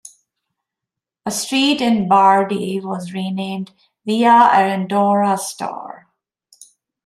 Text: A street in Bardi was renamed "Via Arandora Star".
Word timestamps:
A 1.27 1.29
street 1.29 1.79
in 1.79 2.07
Bardi 2.09 2.79
was 2.79 3.13
renamed 3.13 3.71
"Via 4.03 4.49
Arandora 4.51 5.37
Star". 5.37 6.07